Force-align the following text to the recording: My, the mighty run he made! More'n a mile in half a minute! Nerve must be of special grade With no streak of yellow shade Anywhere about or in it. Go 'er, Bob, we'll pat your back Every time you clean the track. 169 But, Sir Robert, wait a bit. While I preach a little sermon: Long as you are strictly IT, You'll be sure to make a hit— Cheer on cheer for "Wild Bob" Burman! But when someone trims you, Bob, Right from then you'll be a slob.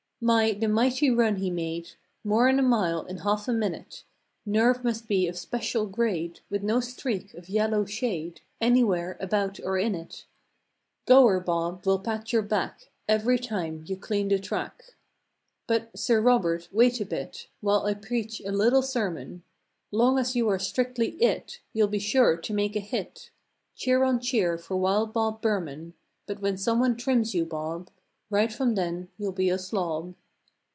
My, 0.23 0.51
the 0.51 0.67
mighty 0.67 1.09
run 1.09 1.37
he 1.37 1.49
made! 1.49 1.93
More'n 2.23 2.59
a 2.59 2.61
mile 2.61 3.07
in 3.07 3.17
half 3.17 3.47
a 3.47 3.51
minute! 3.51 4.03
Nerve 4.45 4.83
must 4.83 5.07
be 5.07 5.27
of 5.27 5.35
special 5.35 5.87
grade 5.87 6.41
With 6.47 6.61
no 6.61 6.79
streak 6.79 7.33
of 7.33 7.49
yellow 7.49 7.85
shade 7.85 8.41
Anywhere 8.61 9.17
about 9.19 9.59
or 9.59 9.79
in 9.79 9.95
it. 9.95 10.27
Go 11.07 11.27
'er, 11.27 11.39
Bob, 11.39 11.87
we'll 11.87 11.97
pat 11.97 12.31
your 12.31 12.43
back 12.43 12.91
Every 13.09 13.39
time 13.39 13.83
you 13.87 13.97
clean 13.97 14.27
the 14.27 14.37
track. 14.37 14.93
169 15.65 15.65
But, 15.89 15.99
Sir 15.99 16.21
Robert, 16.21 16.69
wait 16.71 17.01
a 17.01 17.05
bit. 17.07 17.47
While 17.59 17.87
I 17.87 17.95
preach 17.95 18.41
a 18.45 18.51
little 18.51 18.83
sermon: 18.83 19.41
Long 19.91 20.19
as 20.19 20.35
you 20.35 20.47
are 20.49 20.59
strictly 20.59 21.13
IT, 21.13 21.61
You'll 21.73 21.87
be 21.87 21.97
sure 21.97 22.37
to 22.37 22.53
make 22.53 22.75
a 22.75 22.79
hit— 22.79 23.31
Cheer 23.73 24.03
on 24.03 24.19
cheer 24.19 24.59
for 24.59 24.77
"Wild 24.77 25.13
Bob" 25.13 25.41
Burman! 25.41 25.95
But 26.27 26.41
when 26.43 26.57
someone 26.57 26.95
trims 26.95 27.33
you, 27.33 27.43
Bob, 27.43 27.89
Right 28.33 28.49
from 28.53 28.75
then 28.75 29.09
you'll 29.17 29.33
be 29.33 29.49
a 29.49 29.57
slob. 29.59 30.15